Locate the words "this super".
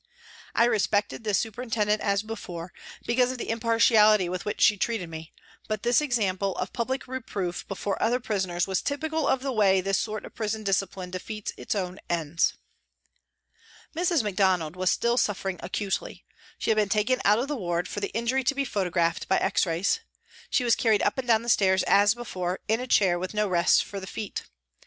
1.23-1.61